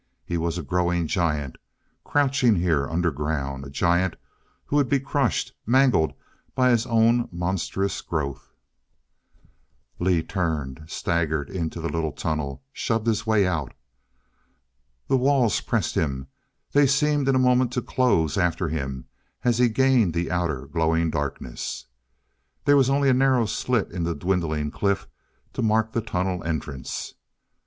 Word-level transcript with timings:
He 0.25 0.35
was 0.35 0.57
a 0.57 0.63
growing 0.63 1.05
giant, 1.05 1.57
crouching 2.03 2.55
here 2.55 2.89
underground 2.89 3.63
a 3.63 3.69
giant 3.69 4.15
who 4.65 4.77
would 4.77 4.89
be 4.89 4.99
crushed, 4.99 5.53
mangled 5.63 6.13
by 6.55 6.71
his 6.71 6.87
own 6.87 7.29
monstrous 7.31 8.01
growth. 8.01 8.51
Lee 9.99 10.23
turned, 10.23 10.85
staggered 10.87 11.51
into 11.51 11.79
the 11.79 11.87
little 11.87 12.11
tunnel, 12.13 12.63
shoved 12.73 13.05
his 13.05 13.27
way 13.27 13.45
out. 13.45 13.75
The 15.07 15.17
walls 15.17 15.61
pressed 15.61 15.93
him; 15.93 16.25
they 16.71 16.87
seemed 16.87 17.27
in 17.29 17.35
a 17.35 17.37
moment 17.37 17.71
to 17.73 17.81
close 17.83 18.39
after 18.39 18.69
him 18.69 19.05
as 19.43 19.59
he 19.59 19.69
gained 19.69 20.15
the 20.15 20.31
outer 20.31 20.65
glowing 20.65 21.11
darkness.... 21.11 21.85
There 22.65 22.75
was 22.75 22.89
only 22.89 23.09
a 23.09 23.13
narrow 23.13 23.45
slit 23.45 23.91
in 23.91 24.03
the 24.03 24.15
dwindling 24.15 24.71
cliff 24.71 25.07
to 25.53 25.61
mark 25.61 25.91
the 25.91 26.01
tunnel 26.01 26.43
entrance. 26.43 27.13